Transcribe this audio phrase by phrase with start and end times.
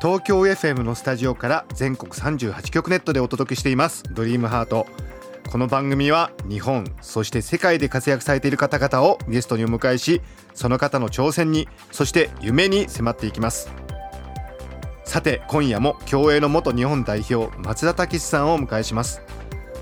[0.00, 4.04] 東京 FM のスタジオから全国38局ネットでお届けしています。
[4.12, 4.86] ドリームハート。
[5.50, 10.20] この番組は日本そして世界で活躍されている方々をゲストにお迎えし
[10.54, 13.72] その方の挑戦にそして夢に迫っていきます。
[15.04, 19.20] さて今夜も競泳の元日本代表松田丈志さんをお迎えします。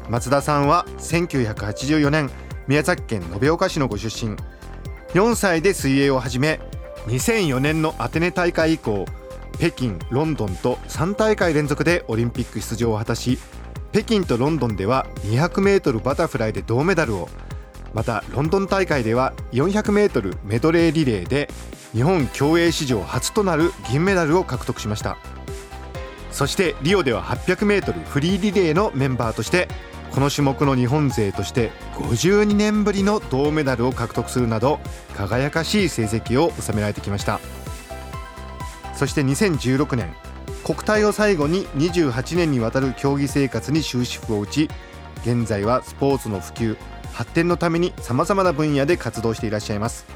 [0.09, 2.31] 松田さんは1984年
[2.69, 4.35] 宮崎県延岡市のご出身。
[5.13, 6.59] 4歳で水泳を始め
[7.07, 9.05] 2004年のアテネ大会以降
[9.59, 13.39] 北京ロンドンと3大会連続でオリンピック出場を果たし
[13.93, 17.29] 北京とロンドンでは 200m バタフライで銅メダルを
[17.95, 21.49] またロンドン大会では 400m メドレーリレーで
[21.93, 25.17] 日本競泳史上初となる銀メダルを獲得しました。
[26.31, 29.69] そしてリオでは 800m フリーリレーのメンバーとして
[30.11, 34.79] この種目の日本勢として52年ぶりの銅メダルを獲得するなど
[35.15, 37.41] 輝かしい成績を収められてきました。
[38.97, 40.13] そして2016年
[40.65, 44.69] 国体を最後に28年にわたる競技生活に終止符を打ち
[45.23, 46.77] 現在はスポーツの普及
[47.13, 50.07] 発展のためにさまざまな分野で活動していらっしゃいます。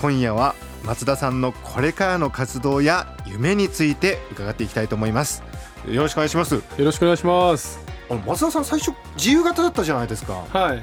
[0.00, 0.54] 今夜は
[0.84, 5.42] 松田さんのこれからの活動や夢について伺っていきたいと思います。
[5.88, 6.54] よろしくお願いします。
[6.54, 7.80] よろしくお願いします。
[8.10, 10.44] あの松田さん最初自由形だったじゃないですか。
[10.52, 10.82] はい。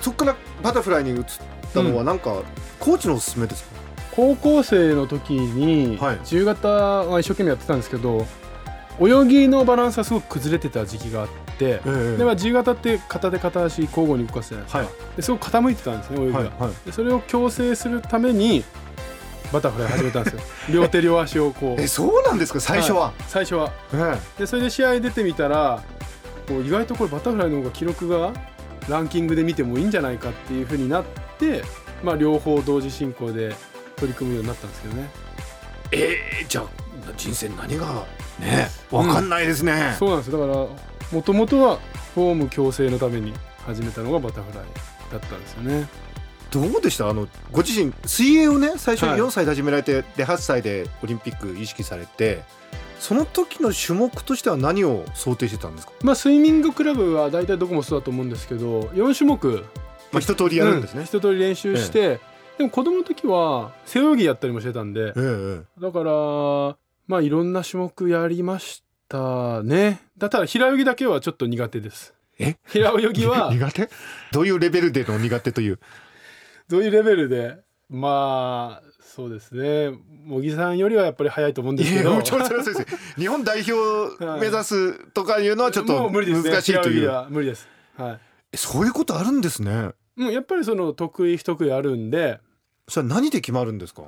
[0.00, 1.24] そこからバタフライに移っ
[1.72, 2.42] たのはなんか、
[2.80, 3.73] コーチのおすすめですか？
[4.14, 8.26] 高校生の時にはい自由形は一生懸命やってたんですけど、
[9.00, 14.78] 泳ぎのバランスがすごく崩れてた時期があって、えでまあ自由形って片手片足交互に動かすじゃないですか。
[14.78, 16.38] はいですごく傾いてたんですね泳ぎが。
[16.38, 18.64] はいはいでそれを矯正するために
[19.52, 20.40] バタフライ始めたんですよ。
[20.72, 21.80] 両手両足をこう。
[21.80, 23.72] えそうなんですか最初は、い最初は。
[23.92, 25.82] えでそれで試合出てみたら
[26.46, 28.32] こう意外とこれバタフライの方が記録が
[28.88, 31.04] ランキングで見てもいいんじゃないかっていう風になっ
[31.38, 31.64] て、
[32.04, 33.54] まあ、両方同時進行で
[33.96, 35.10] 取り組むようになったんですけどね。
[35.92, 36.64] えーじゃあ
[37.16, 38.06] 人生何が
[38.40, 40.30] ねわかんないですね、そうなんです。
[40.30, 40.66] よだから
[41.12, 41.78] もともとは
[42.14, 43.32] フォーム矯正のために
[43.66, 44.64] 始めたのがバタフライ
[45.12, 45.88] だったんですよね。
[46.50, 47.08] どうでした？
[47.08, 49.18] あのご自身水泳をね最初はい。
[49.18, 52.42] 4歳で始められて、で8歳でオリンピック意識されて
[52.98, 59.64] その時の種目としては何を想定してたんですか、まあスイミングクラブは大体どこもそうだと思うんですけど4種目。
[60.12, 62.20] まあ、一通りやるんですね、う一通り練習して、
[62.58, 66.76] でも子供の時は背泳ぎやったりもしてたんでえええだから
[67.06, 70.00] まあいろんな種目やりましたね。
[70.16, 72.14] だったら平泳ぎだけはちょっと苦手です。
[72.38, 72.56] え？
[72.66, 73.90] 平泳ぎは 苦手？
[74.32, 75.78] どういうレベルでの苦手という？
[76.68, 77.58] どういうレベルで？
[77.90, 79.90] まあそうですね。
[80.26, 82.20] 茂木さんよりはやっぱり早いと思うんですけど。
[82.22, 83.72] 日本代表
[84.40, 86.50] 目指すとかいうのはちょっともう無理ですね。
[86.50, 87.68] 難しいという、平泳ぎは無理です。
[87.98, 88.18] はい。
[88.52, 89.90] えそういうことあるんですね。
[90.16, 92.40] もうやっぱりその得意不得意あるんで
[92.88, 94.02] それは何で決まるんですか？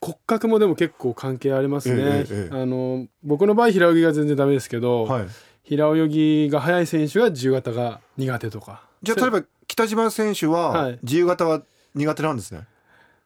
[0.00, 5.26] 骨格もでも結構関係ありますね、ええええあの僕の場合平泳ぎが全然ダメですけど、はい。
[5.62, 8.82] 平泳ぎが速い選手は自由形が苦手とか。
[9.02, 10.98] じゃあ例えば北島選手ははい。
[11.02, 11.62] 自由形は
[11.94, 12.62] 苦手なんですね、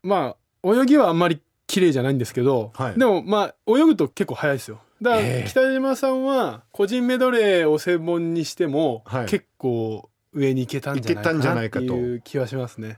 [0.02, 2.98] まあ泳ぎはあんまり綺麗じゃないんですけど、はい。
[2.98, 4.80] でもまあ泳ぐと結構速いですよ。
[5.00, 5.42] だかええ。
[5.42, 9.26] ら北島さんは個人メドレーを専門にしても、はい。
[9.26, 12.88] 結構上に行けたんじゃないかないっていう気はしますね。
[12.88, 12.96] へ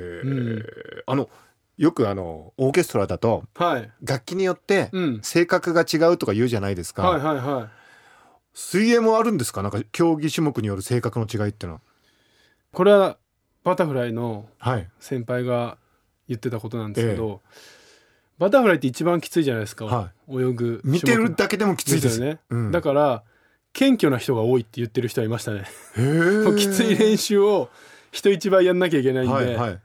[0.00, 0.66] うん
[1.06, 1.28] あの
[1.76, 7.68] よくあのオーケストラだとはい、楽器によってうん、性格が違うとか言うじゃないですか、はいはいはい。
[8.52, 9.62] 水泳もあるんですか？
[9.62, 11.74] なんか競技種目による性格の違いっていうの。
[11.76, 11.80] は
[12.72, 13.16] これは
[13.64, 14.88] バタフライのはい。
[14.98, 15.78] 先輩が
[16.28, 17.40] 言ってたことなんですけど、
[18.38, 22.20] バタフライって一番きついじゃないですか、は泳ぐ見てるだけでもきついです。
[22.20, 22.70] よね、うん。
[22.72, 23.22] だから
[23.72, 25.64] 謙虚な人が多いって言ってる人はいましたね。
[26.58, 27.70] きつい練習を
[28.12, 29.80] 人一倍やんなきゃいけないんで、はいはい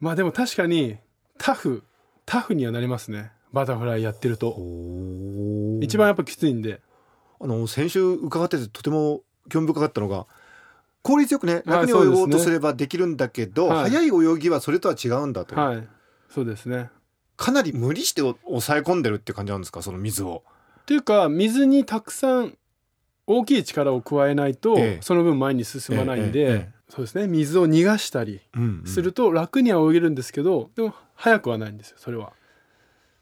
[0.00, 0.96] まあでも確かに
[1.38, 1.84] タフ
[2.26, 3.32] タフにはなりますね。
[3.52, 4.56] バタフライやってると。
[5.80, 6.80] 一番やっぱきついんで。
[7.40, 10.26] あの先週伺っててとても興味深かったのが
[11.02, 13.90] 効率よくねはい楽に泳ごうとすればできるんだけど、はい。
[13.90, 15.88] 速い泳ぎはそれとは違うんだと、はい。
[16.28, 16.90] そうですね。
[17.36, 19.82] かなり無理して抑え込んでるって感じなんですか？
[19.82, 20.44] その水を。
[20.86, 22.56] というか水にたくさん
[23.26, 24.98] 大きい力を加えないと、ええ。
[25.02, 27.26] その分前に進まないんで、えそうですね。
[27.28, 28.86] 水を逃がしたりうんうん。
[28.86, 32.26] すると楽には泳げるんですけどでも速くはないんですよそれは。
[32.28, 32.30] っ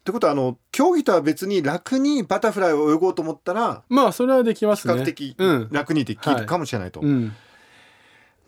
[0.04, 4.94] てことはあの競技とは別に楽にバタフライを泳ごうと思ったらまあそれはできますね。
[4.94, 5.68] 比較的うん。
[5.70, 7.00] 楽にできるかもしれないと。
[7.00, 7.26] うん。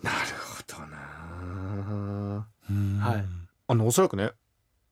[0.02, 2.46] なるほどな。
[3.04, 3.24] はい。
[3.68, 4.30] あのおそらくね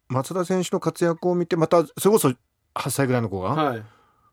[0.08, 2.28] 松田選手の活躍を見てまたそれこそ
[2.74, 3.82] 8歳ぐらいの子がはい。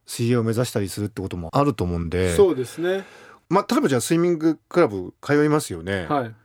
[0.08, 3.04] 水泳を目指したりするってこともあると思うんで、そうですね
[3.50, 6.36] まあ、例えばじゃあスイミングクラブ通いますよね、はい。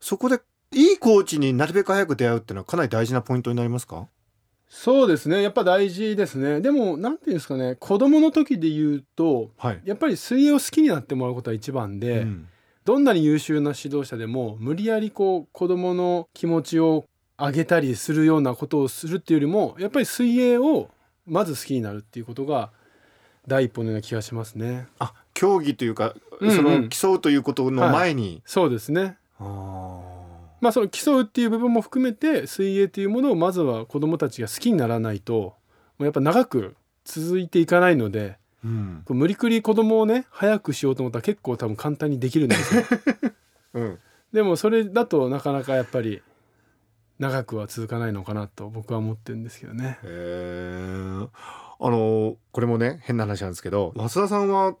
[0.00, 0.40] そこで
[0.72, 4.08] いいコーチになるべく早く出会うっていうのはかなり大事なポイントになりますか？
[4.68, 5.42] そうですね。
[5.42, 6.60] やっぱ大事ですね。
[6.60, 7.74] でもなんていうんですかね。
[7.74, 12.48] 子供の時で言うとはい、やっぱり水泳を好きになってもらうことは一番で、うん。
[12.84, 17.04] どんなに優秀な指導者でも無理やりこう子供の気持ちを
[17.38, 20.88] 上げたりするようなことをするっていうよりもやっぱり水泳を
[21.26, 22.70] まず好きになるっていうことが
[23.46, 24.86] 第一歩のような気がしますね。
[24.98, 26.56] あ競技というか、うんうん。
[26.56, 29.16] その競うということの前に、そうですね。
[29.38, 35.54] まあその競うっていう部分も含めて水泳っていうものをまずは子供たちが好きにならないとも
[36.00, 36.76] うやっぱ長く
[37.06, 39.02] 続いていかないのでうん。
[39.08, 42.82] 無理くり子供をね早くしようと思ったら結構多分簡単にできるんですよ。
[43.72, 43.98] うん、
[44.34, 46.20] でもそれだとなかなかやっぱり
[47.18, 49.98] 長くは続かないのかなと僕は思ってるんですけどね。
[50.02, 54.76] あのこれもね変な話なんですけど増田さんは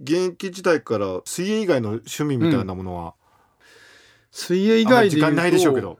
[0.00, 3.14] 現役時代から水泳以外の趣味みたいなものは、
[4.30, 5.98] 水泳以外で言うと間ないでしょうけど。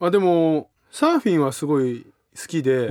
[0.00, 2.06] あでもサーフィンはすごい
[2.38, 2.88] 好きで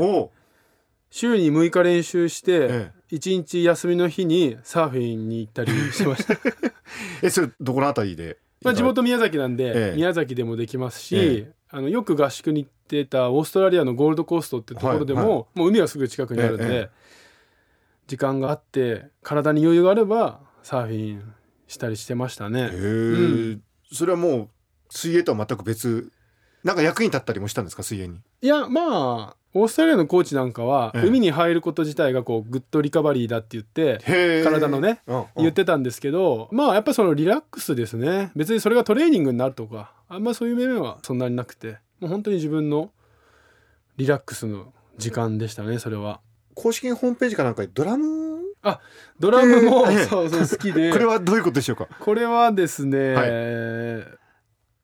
[1.10, 6.34] 週に6日練習してえ1日休みの日にサーフィンに行ったりしました、
[7.22, 8.38] ええそれどこのあたりで？
[8.64, 9.96] まあ、地元宮崎なんで、ええ。
[9.96, 16.90] 宮崎でもできますし、えあのよく合宿に行ってたオーストラリアのゴールドコーストってところでも、はいはもう海はすぐ近くにあるんで、ええ
[18.08, 21.34] 時間があって体に余裕があればサーフィン
[21.68, 22.70] したりしてましたへね。
[22.72, 23.58] え、
[23.92, 24.50] それはもう
[24.90, 26.12] 水泳とは全く別
[26.64, 28.20] なんか役に立ったりもしたんですか水泳に？
[28.42, 31.08] いやまあオーストラリアのコーチなんかは、ええ。
[31.08, 34.00] 海に入ること自体がこうグッドリカバリーだって言って
[34.44, 35.26] 体のねうんうん。
[35.38, 38.32] 言ってたんですけどまあやっぱそのリラックスですね。
[38.36, 42.92] 別にそれがトレーニングになるとかあんまそういう面はそんなになくてもう本当に自分の
[43.98, 46.20] リラックスの時間でしたねそれは
[46.56, 48.26] 公式ホームページかなんかでドラム？
[49.20, 50.04] ドラムも、ええ。
[50.10, 50.90] そうそう好きで。
[50.94, 51.88] これはどういうことでしょうか？
[52.00, 53.28] これはですね、は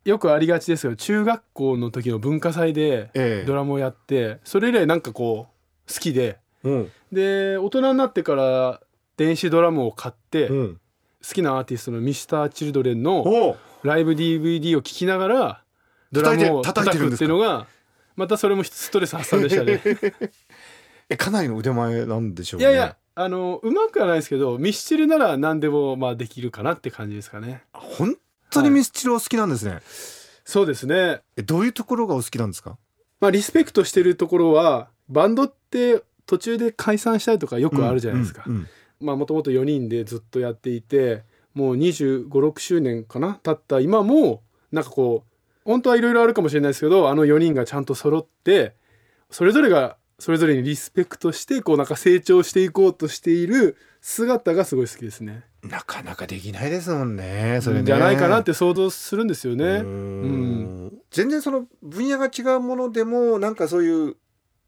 [0.05, 0.09] い。
[0.09, 3.45] よくありがちですよ中学校の時の文化祭でええ。
[3.45, 5.47] ドラムをやってそれ以来なんかこ
[5.87, 6.37] う好きで。
[6.63, 6.91] うん。
[7.11, 8.81] で大人になってから
[9.17, 10.81] 電子ドラムを買って、好うん。
[11.21, 13.57] きなアーティストの Mr.Children のおう。
[13.83, 15.63] ライブ DVD を聴きながら
[16.11, 17.65] ドラムを叩くっていうのが
[18.15, 19.81] またそれもストレス発散でしたね
[21.11, 22.65] えかなりの腕前なんでしょうね。
[22.65, 27.63] いやいやあのうまくはないですけどミスチルなら何でもまあできるかなって感じですかね。
[27.73, 28.15] 本
[28.49, 29.81] 当にミスチルお好きなんですね、
[30.45, 31.21] そうですね。
[31.35, 32.77] えどういうところがお好きなんですか？
[33.19, 38.67] まあリスペクトしてるところはバンドって途中で解散したりとかよくあるじゃないですか、うんうん
[39.01, 41.23] まあもともと4人でずっとやっていて
[41.55, 45.31] もう2 5 6周年かな経った今もなんかこう
[45.65, 48.75] 本当はいろいろあるかもしれないですけどあの4人がちゃんと揃って
[49.31, 55.45] それぞれがそれぞれにリスペクトしてこうなんか成長していこうとしている姿がすごい好きですね。
[55.63, 57.85] なかなかできないですもんねそれね。
[57.85, 59.65] じゃないかなって想像するんですよね。
[59.65, 60.93] うーん。
[61.09, 64.15] 全然その分野が違うものでもなんかそういう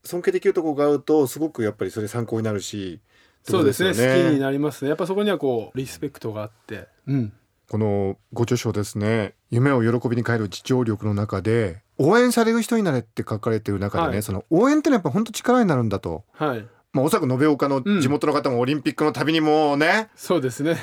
[0.04, 3.00] 尊敬できるところがあるとすごくやっぱりそれ参考になるし
[3.44, 4.90] そうですね好きになりますね。
[4.90, 7.32] やっぱそこにはこうリスペクトがあって、うん、
[7.70, 14.24] このご著書ですね「夢を喜びに変える自聴力」の中で「応援される人になれ」って書かれてる中でね、はい。
[14.24, 20.78] その応援ってのはやっぱ本当力になるんだと、はい、まあ、おそらく延岡の地元の方もオリンピックのたびにもうね、そうですね。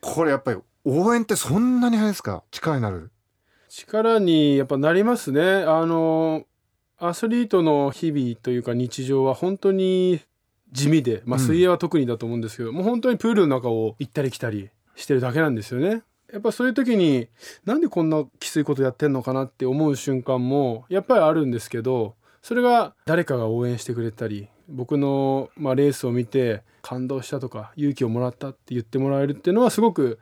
[0.00, 2.44] これやっぱり応援ってそんなに早いですか？
[2.50, 3.10] 力になる。
[3.68, 5.42] 力にやっぱなりますね。
[5.42, 6.44] あの
[6.98, 10.20] アスリートの日々というか日常は本当に
[10.72, 11.46] 地味で、まあ、うん。
[11.46, 16.02] 水泳は特にだと思うんですけど、もう本当にプールの中を行ったり来たりしてるだけなんですよね。
[16.32, 17.28] やっぱそういう時に
[17.64, 30.18] なんでこんなきついことやってんのかなって思う瞬間もやっぱりあるんですけどそれが誰かが応援してくれたり僕の、まあ、レースを見て感動したとか勇気をもらったって言ってもらえるっていうのはすごく、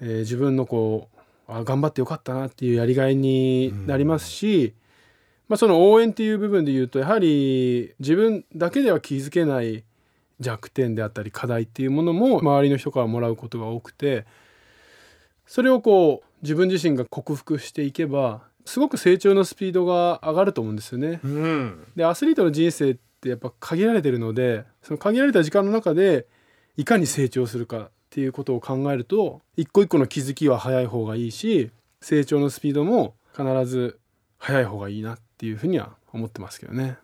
[0.00, 1.14] えー自分のこう
[1.46, 4.74] あ頑張ってよかったなっていうやりがいになりますし、
[5.48, 9.84] まあ、その応援っていう部分で言うとやはり自分だけでは気づけない
[10.40, 14.26] 弱点であったり課題っていうものも周りの人からもらうことが多くて
[15.46, 21.20] それをこう自分自身が克服していけばすごく成長のスピードが上がると思うんですよね。
[21.22, 26.26] うんでアスリートの人生ってやっぱ限られてるのでその限られた時間の中で
[26.76, 31.70] いかに成長するかっていうことを考えると一個一個の気づきは早い方がいいし
[32.00, 33.98] 成長のスピードも必ず
[34.38, 36.98] 早い方がいいなっていうふうには思ってますけどね。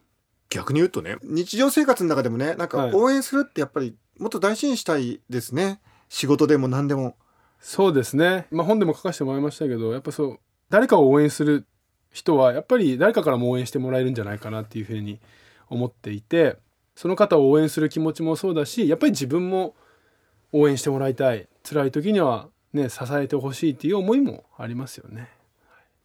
[0.51, 7.17] 逆に言うとね日常生活の中でもねなんかはい応援するってやっぱりもっと大事にしたいですね仕事でも何でも
[7.61, 10.39] そうですね、まあ、本でも書かせてもらいましたけどやっぱそう
[10.71, 11.67] 誰かを応援する
[12.11, 15.21] 人はやっぱり誰かからも応援してもらえるんじゃないかなっていうふうに
[15.69, 16.57] 思っていて
[16.97, 19.75] その方を応援する気持ちもそうだしやっぱり自分も
[20.53, 25.29] 応援してもらいたい辛い時にはね支えてほしいっていう思いもありますよね。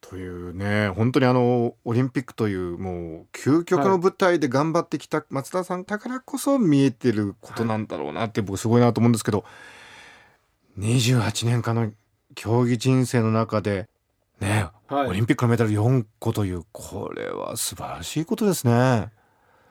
[0.01, 9.45] というね本当にあのオリンピックというもう究極の舞台で頑張ってきた松田さんだからこそ見えてることなんだろうなって僕すごいなと思うんですけど
[10.77, 11.91] 28年間の
[12.35, 13.87] 競技人生の中で
[14.39, 15.07] ね、はい。
[15.07, 19.09] オリンピックのメダル4個というこれは素晴らしいことですね。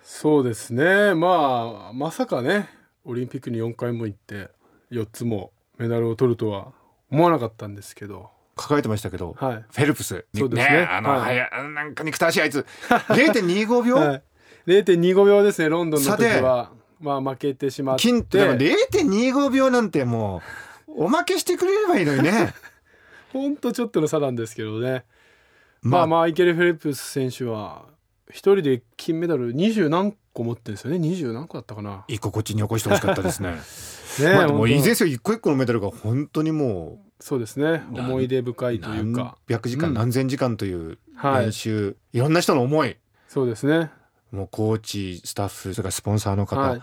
[0.03, 1.15] そうですね。
[1.15, 2.69] まあまさかね
[3.05, 4.51] オリンピックに4回も行って
[4.91, 6.73] 4つもメダルを取るとは
[7.11, 8.31] 思わなかったんですけど。
[8.57, 9.65] 書かれてましたけど、はい。
[9.69, 10.87] フェルプスそうですね。
[10.89, 11.21] あの、はい。
[11.21, 12.65] はやなんか憎たらしいあいつ。
[12.89, 14.23] 0.25秒、 はい、
[14.67, 16.71] 0.25秒ですねロンドンの時は。
[17.01, 18.03] まあ負けてしまって。
[18.03, 22.55] 金ってでも0.25秒なんてもうおまけしてくれればいいのにね。
[23.33, 25.05] ほんとちょっとの差なんですけどね、
[25.83, 27.87] まあ、マイケル・フェルプス選手は
[28.31, 30.99] 一人で金メダル20何個持ってるんですよね。
[30.99, 32.05] 20何個だったかな。
[32.07, 33.51] 一個こっちに起こしてほしかったですね。
[34.21, 34.67] ねまあでも本当。
[34.69, 37.83] いいですよ一個一個のメダルが本当にもそうですね。
[37.91, 39.95] 思い出深ういという何か百時間、うん。
[39.95, 41.47] 何千時間というはい。
[41.47, 42.97] 練習、い、ろんな人の思い。
[43.29, 43.91] そうですね。
[44.31, 46.83] もうコーチスタッフそれからスポンサーの方、はい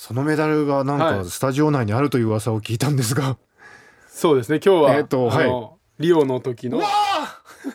[0.00, 1.18] そのメダルがなんはい。
[1.24, 3.36] かスタジオ内にあるという噂を聞いたんですが、
[4.08, 4.60] そうですね。
[4.64, 6.02] 今日は、えーとはい。
[6.04, 6.80] リオの時の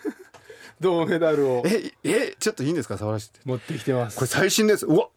[0.79, 2.97] 銅メダルをええちょっといいんですか？
[2.97, 3.39] 触らせて。
[3.43, 4.15] 持ってきてます。
[4.15, 4.85] これ最新です。
[4.85, 5.09] うわ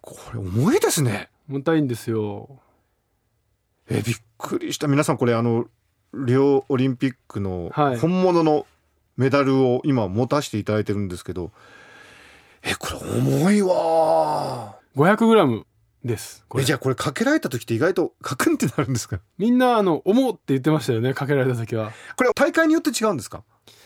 [0.00, 1.28] これ重いですね。
[1.48, 2.48] 重たいんですよ。
[3.90, 4.88] えびっくりした。
[4.88, 5.66] 皆さんこれあの
[6.14, 7.98] リオオリンピックのはい。
[7.98, 8.66] 本物の
[9.18, 11.50] メダルを今持たせていただいてるんですけど、
[12.62, 15.64] えこれ重いわ 500g
[16.04, 16.44] です。
[16.48, 16.62] これ。
[16.62, 19.20] えじゃあこれかけられた時って意外とカクンってなるんですか？
[19.38, 21.92] みんなあの重っって言ってましたよねかけられた時は。
[22.16, 23.42] これ大会によって違うんですか？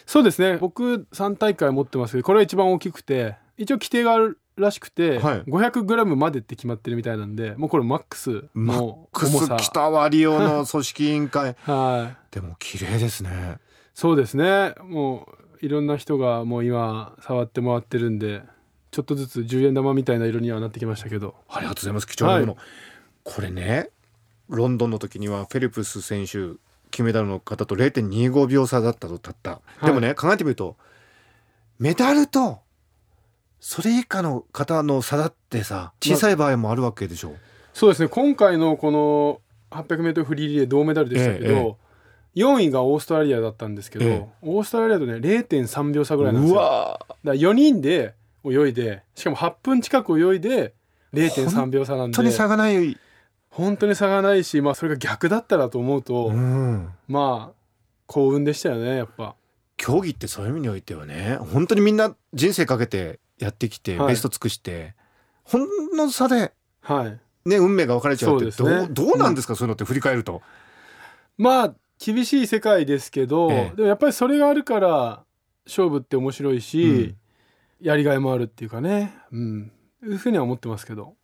[0.06, 0.58] そうですね。
[0.58, 5.42] 僕3大会持ってますけどこれは一番大きくて一応規定があるらしくて、はい。
[5.42, 9.58] 500g までって決まってるみたいなんでもうこれマックスマッのク重さ。
[9.58, 11.56] ス北はリオの組織委員会。
[11.66, 12.34] はい。
[12.34, 13.58] でも綺麗ですね。
[13.94, 14.74] そうですね。
[14.84, 15.28] も
[15.60, 18.42] ういろんな人がもう今触って回ってるんで
[18.94, 21.34] ちょっとずつ10円玉みたいな色にはなってきましたけど。
[21.48, 22.06] ありがとうございます。
[22.06, 22.58] 貴重なもの、は
[23.24, 23.90] これね
[24.48, 26.60] ロンドンの時にはフェルプス選手
[26.92, 29.86] 金メダルの方と0.25秒差だったとたった、い。
[29.86, 30.76] でもね考えてみると
[31.80, 32.60] メダルと
[33.58, 37.34] それ以下の方の差だってさ小さい場合もあるわけでしょ、
[37.72, 38.08] そうですね。
[38.08, 39.40] 今回のこの
[39.72, 41.74] 800m フリーリレー銅メダルでしたけど、ええ
[42.36, 44.28] 4位がオーストラリアだったんですけど、ええ。
[44.42, 46.60] オーストラリアとね0.3秒差ぐらいなんですよ。
[46.60, 50.74] うわだから4人で泳いでしかも8分近く泳いで
[51.12, 52.16] 0.3秒差なんで。
[52.16, 52.98] 本当に差がない、
[53.48, 57.54] 本当に差がないし、まあ、それが逆だったらと思うと、うん、まあ
[58.06, 59.34] 幸運でしたよねやっぱ。
[59.76, 64.08] 競技ってそういう意味においてはね本当にみんな人生かけてやってきて、はい。
[64.08, 64.94] ベスト尽くして
[65.42, 70.42] ほんの差ではい、ね運命が分かれちゃうってどうどうなんですか、そういうのって振り返ると。
[71.38, 73.76] まあ厳しい世界ですけど、ええ。
[73.76, 75.24] でもやっぱりそれがあるから
[75.66, 77.14] 勝負って面白いし、
[77.84, 79.70] やりがいもあるっていうかね、うん、
[80.02, 81.16] いうふうには思ってますけど。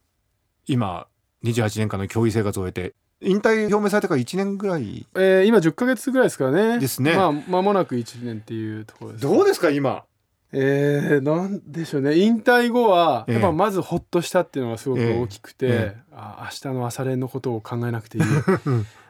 [0.66, 1.06] 今
[1.42, 5.06] 28年間の競技生活を終えて引退表明されてから1年ぐらい。
[5.14, 6.78] えー今10ヶ月ぐらいですからね。
[6.78, 7.16] ですね。
[7.16, 9.22] まあ間もなく1年っていうところです。
[9.22, 10.04] どうですか今？
[10.52, 12.18] えー、なんでしょうね。
[12.18, 13.34] 引退後はええ。
[13.36, 16.02] やっぱまずほっとしたっていうのがすごく大きくて、ええ。
[16.12, 18.24] あ明日の朝練のことを考えなくていい。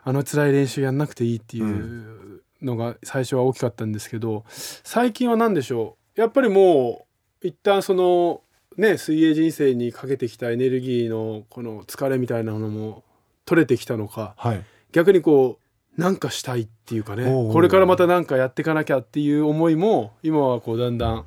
[0.04, 7.10] あの辛い練習やんなくていいっていうのが最初は大きかったんですけど最近は何でしょうやっぱりもう
[7.42, 8.42] 一旦その
[8.76, 13.04] ね水泳人生にかけてきたエネルギーのこの疲れみたいなのも
[13.44, 14.64] 取れてきたのかはい。
[14.92, 15.59] 逆にこ
[15.97, 21.25] うなんかしたいっていうかねこれからまたなんかやっていかなきゃっていう思いも今はこうだんだん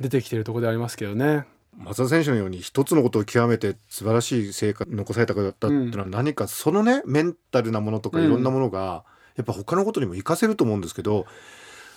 [0.00, 1.44] 出てきてるところでありますけどね。
[1.76, 8.24] 松田選手のように一つのことを極めて素晴らしい成果残された方っていうのは何かそのねメンタルなものとかうん。
[8.26, 9.04] いろんなものが
[9.36, 11.26] やっぱ他のことにも活かせると思うんですけど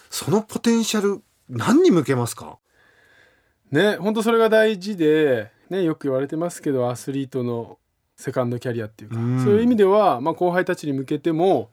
[0.09, 2.57] そのポテンシャル何に向けますか？
[3.71, 7.77] ね本当それが大事で、ね、よく言われてますけどアスリートの
[8.15, 9.43] セカンドキャリアっていうか、うん。
[9.43, 11.69] そういう意味では、まあ、後輩たちに向けても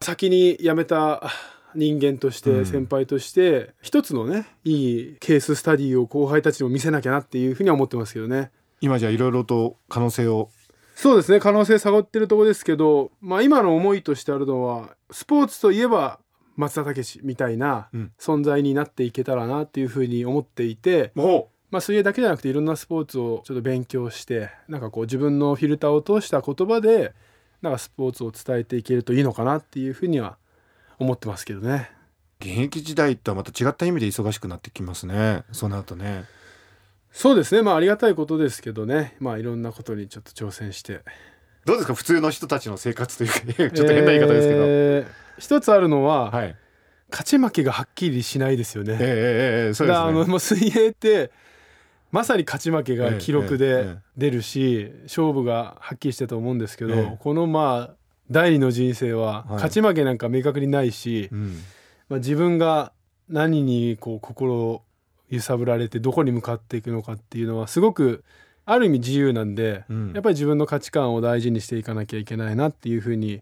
[0.00, 1.22] 先に辞めた
[1.74, 2.66] 人間として、うん。
[2.66, 8.50] 先輩として一つのねいいケーススタディを後輩たちにも見せなきゃなっていうふうには思ってますけどね。
[8.80, 10.50] 今じゃいろいろと可能性を。
[10.94, 16.18] そうですね可能性探ってるところですけど、まあ、今の思いとしてあるのはスポーツといえば
[16.58, 18.12] 松田丈志みたいなうん。
[18.18, 27.14] 存在になっていけたらなっていうふうに思っていて、もまあ、水泳だけじゃなくていろんなスポーツをちょっと勉強してなんかこう自分のフィルターを通した言葉で
[27.60, 30.38] なんかスポーツを伝えていけるといいのかなっていうふうには
[30.98, 31.90] 思ってますけどね。
[32.40, 35.44] う現役時代とはまた違った意味で忙しくなってきますね。
[35.52, 36.24] そうなるとね。
[37.12, 37.62] そうですね。
[37.62, 39.16] まあありがたいことですけどね。
[39.20, 41.00] まあいろんなことにちょっと挑戦して
[41.68, 41.94] どうですか？
[41.94, 43.30] 普通の人たちの生活という
[43.70, 45.06] かちょっと変な言い方ですけど、えー
[45.38, 46.56] 一つあるのは、はい。
[47.10, 48.96] 勝ち負けがはっきりしないですよね。
[48.98, 49.88] そうですね。
[49.88, 51.30] だからあのもう水泳って
[52.10, 57.94] まさに勝ち負けが記録でえ出るし勝負がはっきりしてると思うんですけど、ええこのまあ
[58.30, 59.50] 第二の人生ははい。
[59.52, 61.60] 勝ち負けなんか明確にないし、うん。
[62.08, 62.92] まあ、自分が
[63.28, 64.82] 何にこう心を
[65.30, 68.24] 揺さぶられてどこに向かっていくのかっていうのはすごく
[68.70, 70.12] ある意味自由なんで、うん。
[70.12, 73.40] やっぱり自分の価値観を大事にしていかなきゃいけないなっていうふうに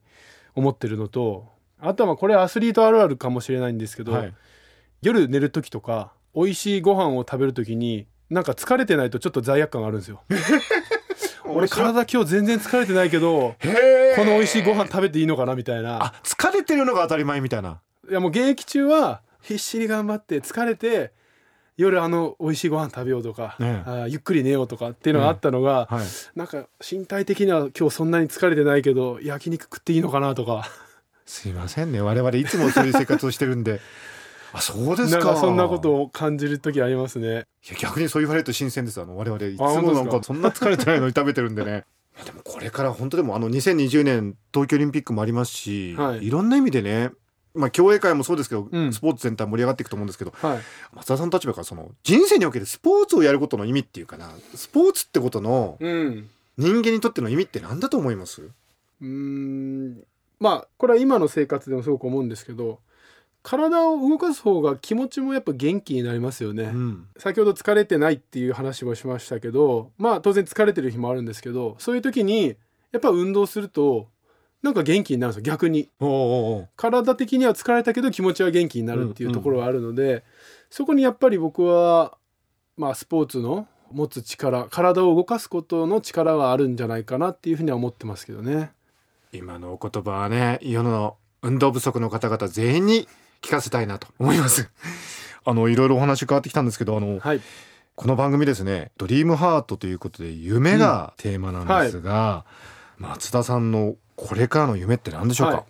[0.55, 1.49] 思ってるのと
[1.81, 4.35] あとはまあこれアスリートあるあるかもしれないんですけど、はい。
[5.03, 10.23] 夜寝る時とか美味しいご飯を食べる時になんか疲れてないとちょっと罪悪感があるんですよ。
[11.45, 16.05] 俺体今日全然疲れてないけどこの美味しいご飯食べていいのかなみたいな。
[16.05, 17.81] あ疲れてるのが当たり前みたいな。
[18.09, 21.13] いやもう現役中は必死に頑張って疲れて
[21.77, 26.07] 夜あの美味しいご飯食べようとか、ねあーゆっくり寝ようとかっていうのがあったのが、はい。
[26.35, 30.69] なんか身体的には今日そんなに疲れてないけど焼肉食っていいのかなとか。
[31.27, 32.01] すいませんね。
[32.01, 33.81] 我々いつもそういう生活をしてるんで。
[34.53, 35.25] あそうですか。
[35.25, 37.47] なんかそんなことを感じる時ありますね。
[37.69, 39.01] いや逆にそう言われると新鮮です。
[39.01, 41.85] あの我々いつもなんかそんな疲れてないのに食べてるんでね。
[42.25, 46.27] でもこれから本当でもあの2020年東京オリンピックもありますし、はい。
[46.27, 47.11] いろんな意味でね
[47.57, 48.93] まあ競泳界もそうですけど、うん。
[48.93, 50.59] スポーツ全体盛り上がっていくと思うんですけどはい、
[50.95, 56.29] 松田さんの立場からその人生におけるスポーツをやることの意味っていうかなスポーツってことのうん。
[56.59, 58.43] 人間にとっての意味って何だと思います？
[58.43, 60.05] うーん。
[60.39, 62.79] まあこれは今の生活でもすごく思うんですけど
[63.43, 66.65] 体を動かす方が気持ちもやっぱ元気になりますよね。
[66.65, 67.07] うん。
[67.17, 72.57] 先ほど疲れてないっていう話もしましたけどまあ当然疲れてる日もあるんですけどそういう時に
[72.93, 74.09] やっぱ運動すると
[74.67, 75.89] なんか元気になるんですよ逆に。
[76.77, 80.25] 体的には疲れたけど気持ちは元気になるっていうところがあるので、
[80.71, 82.19] そこにやっぱり僕は
[82.77, 88.73] まあスポーツの持つ力体を動かすことの力があるんじゃないかなっていうふうには思ってますけどね。
[89.33, 93.09] 今のお言葉はね世の運動不足の方々全員に
[93.43, 94.69] 聞かせたいなと思います。
[95.47, 97.41] あのいろいろお話変わってきたんですけどあのはい、
[97.95, 102.45] この番組ですね「ドリームハートということで夢がテーマなんですが、
[102.99, 105.65] 松田さんのこれからの夢って何でしょうか、はい。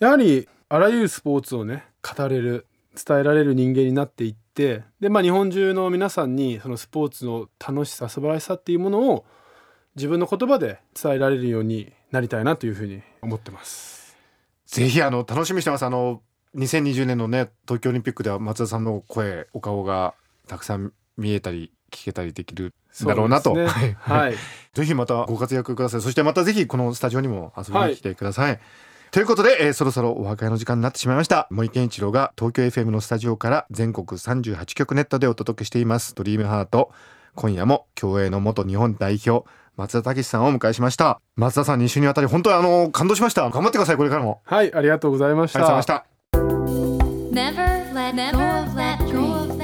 [0.00, 9.24] やはりあらゆるスポーツをね語れる伝えられる人間になっていってで、まあ、日本中の皆さんにそのスポーツの楽しさ素晴らしさっていうものを
[9.96, 14.16] 自分の言葉で伝えられるようになりたいなというふうに思ってます。
[14.66, 15.84] ぜひあの楽しみにしてます。
[15.84, 16.22] あの
[16.56, 20.14] 2020年のね東京オリンピックでは松田さんの声お顔が
[20.46, 22.74] たくさん見えたり聞けたりできる
[23.04, 23.54] だろうなと。
[23.54, 23.66] ね。
[24.00, 24.34] はい、
[24.74, 26.00] ぜひまたご活躍ください。
[26.00, 28.60] そしてまたぜひこのスタジオにも遊びに来てください、
[29.10, 31.48] ということで、えーそろそろお別れの時間になってしまいました。
[31.50, 36.14] 森健一郎が東京 FM のスタジオから全国38局ネットでお届けしています。
[36.14, 36.92] ドリームハート。
[37.34, 41.20] 今夜も競泳の元日本代表松田武さんをお迎えしました。
[41.36, 43.48] 松田さん2週にわたり本当にあの感動しました。
[43.48, 44.42] 頑張ってくださいこれからも。
[44.44, 46.04] はい、ありがとうございましありがとうごたざい
[48.14, 49.59] ました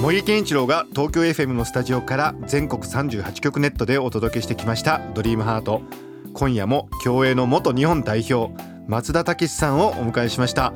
[0.00, 5.82] 森健一郎が東京 FM のスタジオから全国38局ネットでお届けしてきました「ドリームハート。
[6.34, 8.52] 今夜も競泳の元日本代表
[8.88, 10.72] 松田武さんをお迎えしました。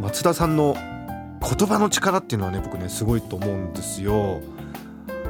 [0.00, 4.40] 松田さんの言葉の力っていうのはね僕ねすごいと思うんですよ。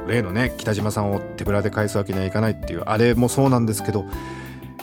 [0.07, 4.05] 例のね北島さんを手ぶらで返すわけにはいかないっていうあれもそうなんですけど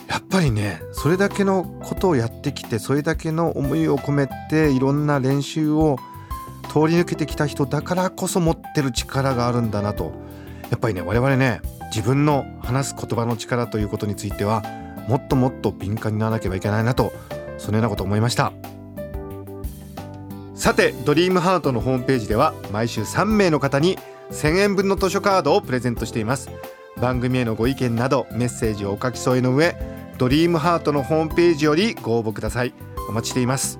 [0.07, 5.97] やっぱりねそれだけのことをやってきてそれだけの思いを込めていろんな練習を
[6.63, 10.11] 通り抜けてきた人だからこそ持ってる力があるんだなと。
[10.69, 11.61] やっぱりね我々ね
[11.95, 14.63] 自分の話す言葉の力ということについては
[15.07, 17.13] もっともっと敏感にならなければいけないなと
[17.57, 18.51] そのようなこと思いました。
[20.55, 23.97] さてドリームハートのホームページでは毎週3名の方に
[24.31, 26.49] 1000円分の図書カードをプレゼントしています。
[26.99, 29.75] 番組へのご意見などメッセージをお書き添えの上
[30.17, 32.73] ドリームハートのホームページよりご応募ください。
[33.09, 33.79] お待ちしています。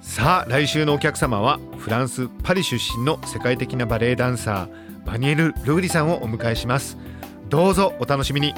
[0.00, 6.96] さあ来週のお客様はフランス・パリ出身の世界的なバレエダンサーバニエル・ルーリさんをお迎えします。
[7.48, 8.54] どうぞお楽しみに。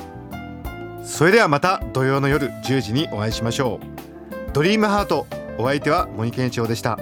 [1.04, 4.52] それではまた土曜の夜10時にお会いしましょう。
[4.52, 5.26] ドリームハート
[5.58, 6.98] お相手は森健一郎でした。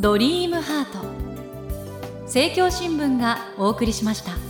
[0.00, 1.06] ドリームハート。
[2.24, 4.45] 政教新聞がお送りしました。